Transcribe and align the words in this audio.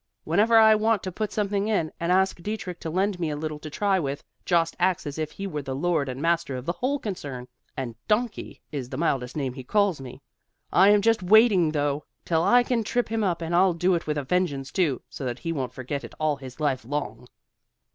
Whenever 0.23 0.57
I 0.57 0.73
want 0.73 1.03
to 1.03 1.11
put 1.11 1.31
something 1.31 1.67
in, 1.67 1.91
and 1.99 2.11
ask 2.11 2.41
Dietrich 2.41 2.79
to 2.79 2.89
lend 2.89 3.19
me 3.19 3.29
a 3.29 3.35
little 3.35 3.59
to 3.59 3.69
try 3.69 3.99
with, 3.99 4.23
Jost 4.45 4.75
acts 4.79 5.05
as 5.05 5.19
if 5.19 5.29
he 5.29 5.45
were 5.45 5.61
the 5.61 5.75
lord 5.75 6.09
and 6.09 6.19
master 6.19 6.55
of 6.55 6.65
the 6.65 6.71
whole 6.73 6.97
concern, 6.97 7.47
and 7.77 7.93
'donkey' 8.07 8.59
is 8.71 8.89
the 8.89 8.97
mildest 8.97 9.37
name 9.37 9.53
he 9.53 9.63
calls 9.63 10.01
me. 10.01 10.19
I 10.73 10.89
am 10.89 11.03
just 11.03 11.21
waiting 11.21 11.71
though, 11.71 12.03
till 12.25 12.41
I 12.43 12.63
can 12.63 12.83
trip 12.83 13.09
him 13.09 13.23
up, 13.23 13.43
and 13.43 13.53
I'll 13.53 13.73
do 13.75 13.93
it 13.93 14.07
with 14.07 14.17
a 14.17 14.23
vengeance 14.23 14.71
too, 14.71 15.03
so 15.07 15.23
that 15.25 15.37
he 15.37 15.53
won't 15.53 15.71
forget 15.71 16.03
it 16.03 16.15
all 16.19 16.37
his 16.37 16.59
life 16.59 16.83
long." 16.83 17.27